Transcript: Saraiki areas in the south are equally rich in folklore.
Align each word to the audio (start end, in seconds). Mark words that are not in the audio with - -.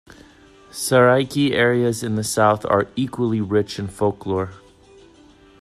Saraiki 0.71 1.51
areas 1.53 2.01
in 2.01 2.15
the 2.15 2.23
south 2.23 2.65
are 2.65 2.87
equally 2.95 3.39
rich 3.39 3.77
in 3.77 3.87
folklore. 3.87 4.49